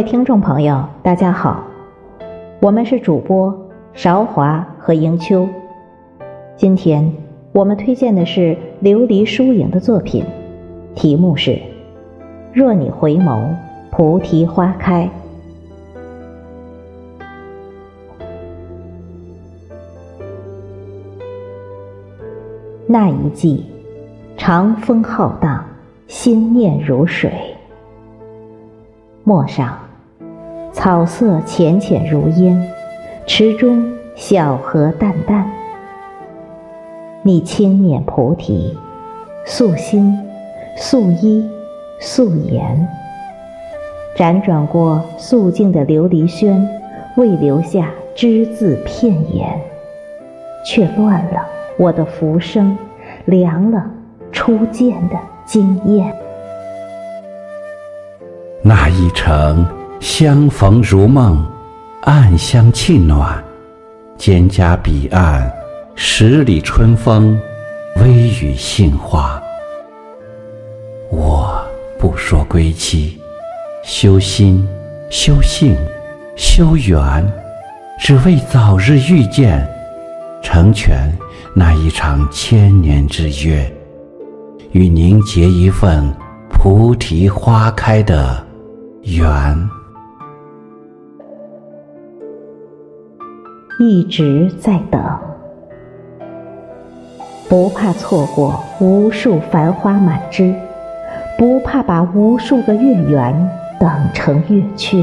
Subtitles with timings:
[0.00, 1.62] 位听众朋友，大家好，
[2.58, 3.54] 我们是主播
[3.92, 5.46] 韶华和迎秋。
[6.56, 7.12] 今天
[7.52, 10.24] 我们推荐的是琉璃疏影的作品，
[10.94, 11.50] 题目是
[12.54, 13.54] 《若你回眸，
[13.90, 15.04] 菩提花开》。
[22.86, 23.66] 那一季，
[24.38, 25.62] 长风浩荡，
[26.06, 27.30] 心念如水。
[29.24, 29.78] 陌上，
[30.72, 32.70] 草色浅浅如烟，
[33.26, 35.44] 池中小荷淡淡。
[37.22, 38.78] 你轻捻菩提，
[39.44, 40.16] 素心、
[40.76, 41.44] 素衣、
[41.98, 42.88] 素颜，
[44.16, 46.66] 辗转过素净的琉璃轩，
[47.16, 49.60] 未留下只字片言，
[50.64, 51.46] 却乱了
[51.76, 52.76] 我的浮生，
[53.24, 53.84] 凉了
[54.32, 56.10] 初见的惊艳。
[58.62, 59.66] 那一程
[60.00, 61.46] 相逢如梦，
[62.04, 63.42] 暗香沁暖，
[64.18, 65.52] 蒹葭彼岸，
[65.94, 67.38] 十里春风，
[67.96, 69.40] 微雨杏花。
[71.10, 71.62] 我
[71.98, 73.20] 不说归期，
[73.84, 74.66] 修心、
[75.10, 75.76] 修性、
[76.34, 77.30] 修缘，
[78.00, 79.68] 只为早日遇见，
[80.42, 81.12] 成全
[81.54, 83.70] 那一场千年之约，
[84.72, 86.10] 与您结一份
[86.48, 88.46] 菩提花开的。
[89.02, 89.70] 缘
[93.82, 95.02] 一直在等，
[97.48, 100.54] 不怕错过无数繁花满枝，
[101.38, 103.34] 不怕把无数个月圆
[103.80, 105.02] 等成月缺。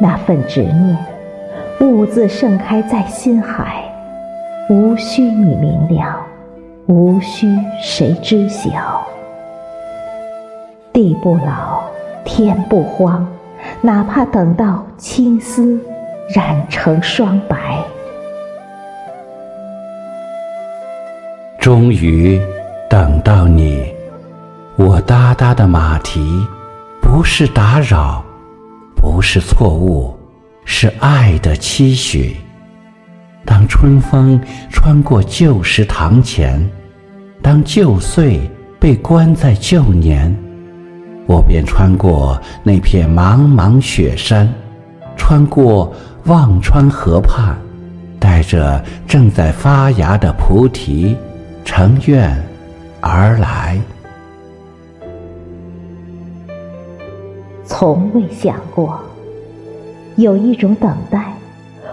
[0.00, 0.98] 那份执念，
[1.78, 3.84] 兀自盛开在心海，
[4.68, 6.20] 无需你明了，
[6.86, 7.46] 无需
[7.80, 9.06] 谁知晓。
[10.92, 11.84] 地不老，
[12.24, 13.24] 天不荒，
[13.80, 15.80] 哪怕等到青丝
[16.28, 17.78] 染成霜白。
[21.60, 22.40] 终于
[22.90, 23.86] 等到你，
[24.76, 26.44] 我哒哒的马蹄，
[27.00, 28.24] 不是打扰，
[28.96, 30.18] 不是错误，
[30.64, 32.36] 是爱的期许。
[33.44, 36.60] 当春风穿过旧时堂前，
[37.40, 38.40] 当旧岁
[38.80, 40.36] 被关在旧年。
[41.28, 44.52] 我便穿过那片茫茫雪山，
[45.16, 45.92] 穿过
[46.26, 47.56] 忘川河畔，
[48.18, 51.16] 带着正在发芽的菩提，
[51.64, 52.36] 乘愿
[53.00, 53.78] 而来。
[57.64, 59.00] 从未想过，
[60.16, 61.32] 有一种等待，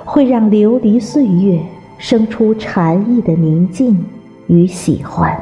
[0.03, 1.59] 会让琉璃岁月
[1.99, 4.03] 生出禅意的宁静
[4.47, 5.39] 与喜欢，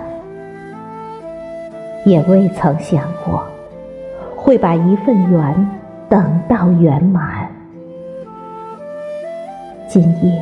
[2.06, 3.42] 也未曾想过。
[4.36, 5.70] 会把一份缘
[6.10, 7.41] 等到圆满。
[9.94, 10.42] 今夜，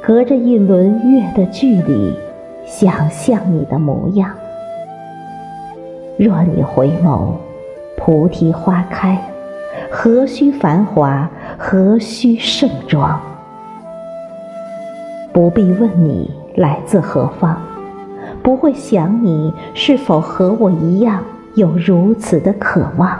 [0.00, 2.14] 隔着一轮月的距离，
[2.64, 4.30] 想象你的模样。
[6.16, 7.32] 若你回眸，
[7.96, 9.20] 菩提花开，
[9.90, 13.20] 何须繁华，何须盛装？
[15.32, 17.60] 不必问你来自何方，
[18.44, 21.20] 不会想你是否和我一样。
[21.56, 23.18] 有如此的渴望，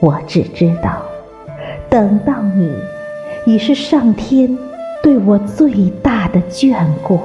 [0.00, 1.02] 我只知道，
[1.90, 2.72] 等到你，
[3.48, 4.46] 已是上天
[5.02, 7.18] 对我最大的眷顾。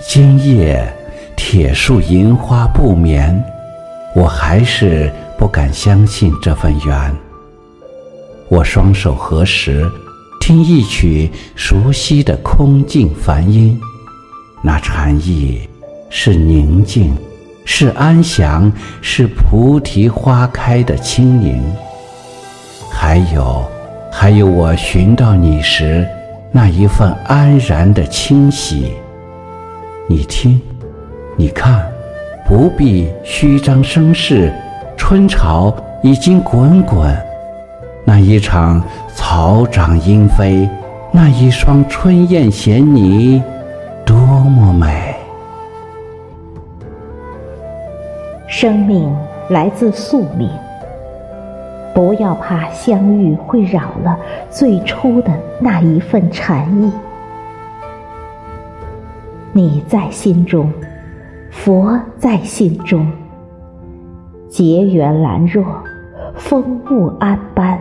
[0.00, 0.92] 今夜
[1.36, 3.40] 铁树银花不眠，
[4.16, 7.14] 我还是不敢相信这份缘。
[8.48, 9.88] 我双手合十，
[10.40, 13.80] 听一曲熟悉的空境梵音，
[14.60, 15.60] 那禅意。
[16.10, 17.14] 是宁静，
[17.64, 18.70] 是安详，
[19.00, 21.62] 是菩提花开的清宁。
[23.04, 23.64] 还有，
[24.12, 26.06] 还有我寻到你时
[26.52, 28.92] 那一份安然的清喜。
[30.08, 30.60] 你听，
[31.36, 31.84] 你看，
[32.46, 34.52] 不必虚张声势，
[34.96, 37.12] 春潮已经滚滚。
[38.04, 38.80] 那一场
[39.16, 40.70] 草长莺飞，
[41.10, 43.42] 那一双春燕衔泥，
[44.06, 45.16] 多么美！
[48.46, 49.12] 生命
[49.50, 50.48] 来自宿命，
[51.94, 54.18] 不要怕相遇会扰了
[54.50, 56.90] 最初的那一份禅意。
[59.52, 60.72] 你在心中，
[61.50, 63.06] 佛在心中，
[64.48, 65.64] 结缘兰若，
[66.34, 67.78] 风物安般。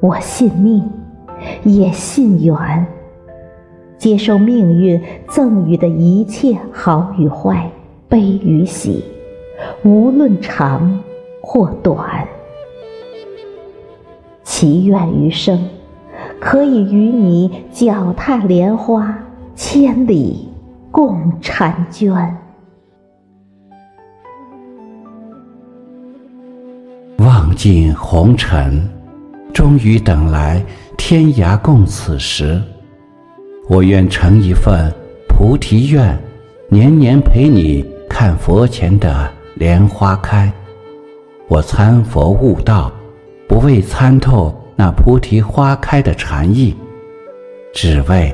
[0.00, 0.88] 我信命，
[1.64, 2.86] 也信缘，
[3.96, 7.68] 接受命运赠予的一切好与坏。
[8.08, 9.04] 悲与喜，
[9.84, 10.98] 无论长
[11.50, 12.28] 或短。
[14.44, 15.58] 祈愿余生，
[16.38, 19.18] 可以与你脚踏莲花，
[19.54, 20.46] 千里
[20.90, 22.36] 共婵娟。
[27.16, 28.86] 望尽红尘，
[29.54, 30.62] 终于等来
[30.98, 32.62] 天涯共此时。
[33.70, 34.92] 我愿成一份
[35.26, 36.14] 菩提愿，
[36.68, 40.52] 年年陪你看佛前的莲花开。
[41.48, 42.92] 我参佛悟道。
[43.48, 46.76] 不为参透那菩提花开的禅意，
[47.72, 48.32] 只为，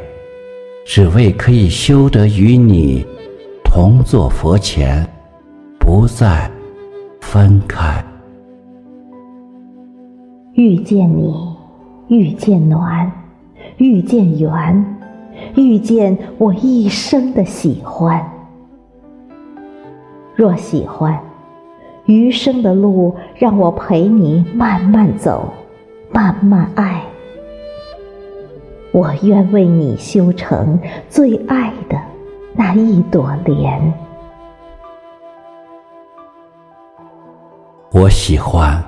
[0.85, 3.07] 只为可以修得与你
[3.63, 5.09] 同坐佛前，
[5.79, 6.51] 不再
[7.21, 8.05] 分开。
[10.55, 11.57] 遇见你，
[12.09, 13.11] 遇见暖，
[13.77, 14.99] 遇见缘，
[15.55, 18.21] 遇见我一生的喜欢。
[20.35, 21.17] 若喜欢。
[22.07, 25.51] 余生的路，让我陪你慢慢走，
[26.13, 27.03] 慢慢爱。
[28.93, 30.79] 我愿为你修成
[31.09, 31.99] 最爱的
[32.55, 33.93] 那一朵莲。
[37.91, 38.85] 我喜欢，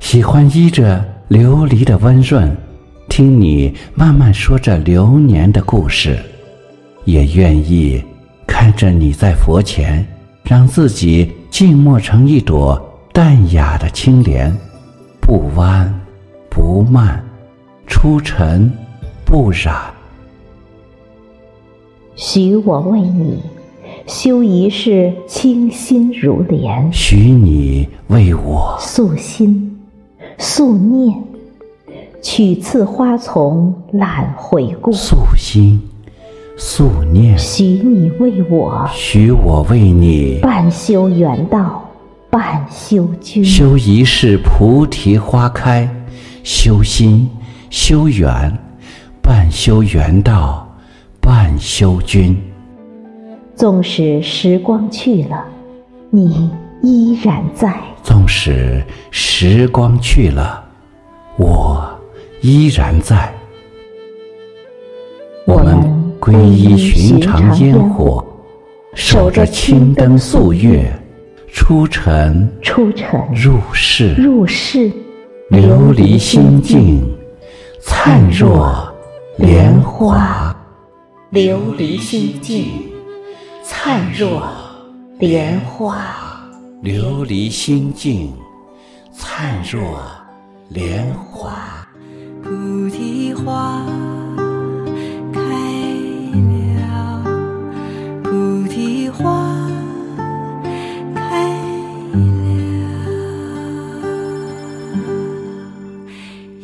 [0.00, 2.54] 喜欢依着琉璃的温润，
[3.08, 6.18] 听你慢慢说着流年的故事，
[7.04, 8.02] 也愿意
[8.44, 10.04] 看着你在佛前，
[10.42, 11.30] 让自己。
[11.58, 12.78] 静默成一朵
[13.14, 14.54] 淡雅的青莲，
[15.22, 15.90] 不弯
[16.50, 17.24] 不慢，
[17.86, 18.70] 出尘
[19.24, 19.74] 不染。
[22.14, 23.42] 许我为你
[24.06, 29.80] 修一世清心如莲，许你为我素心
[30.36, 31.18] 素念，
[32.22, 34.92] 取次花丛懒回顾。
[34.92, 35.80] 素心。
[36.58, 41.86] 素念，许你为我，许我为你，半修缘道，
[42.30, 45.86] 半修君，修一世菩提花开，
[46.42, 47.28] 修心
[47.68, 48.50] 修缘，
[49.22, 50.66] 半修缘道，
[51.20, 52.34] 半修君。
[53.54, 55.44] 纵使时光去了，
[56.08, 56.50] 你
[56.82, 57.68] 依然在；
[58.02, 60.64] 纵使时光去了，
[61.36, 61.86] 我
[62.40, 63.30] 依然在。
[65.46, 65.95] 我们。
[66.26, 68.26] 皈依寻常烟火，
[68.96, 70.92] 守着青灯素月，
[71.52, 74.90] 出尘出尘入世入世，
[75.52, 77.08] 琉璃心境
[77.80, 78.92] 灿若
[79.38, 80.52] 莲花，
[81.30, 82.72] 琉璃心境
[83.62, 84.42] 灿若
[85.20, 85.96] 莲花，
[86.82, 88.32] 琉璃心境
[89.12, 89.80] 灿若
[90.70, 91.86] 莲花，
[92.42, 93.86] 菩提花。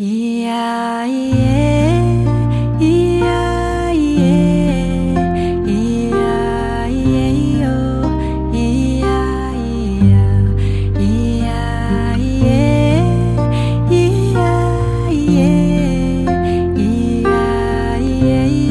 [0.03, 1.47] 咿呀咿耶，
[2.77, 2.83] 咿
[3.21, 3.27] 呀
[3.93, 4.27] 咿耶，
[5.63, 5.71] 咿
[6.11, 6.19] 呀
[6.89, 7.65] 咿耶，咿哟，
[8.51, 8.55] 咿
[8.99, 9.07] 呀
[9.55, 10.13] 咿呀，
[10.99, 11.01] 咿
[11.47, 11.47] 呀
[12.19, 12.51] 咿耶，
[13.89, 13.93] 咿
[14.35, 14.43] 呀
[15.07, 15.39] 咿耶，
[16.75, 17.31] 咿呀
[18.01, 18.62] 咿耶。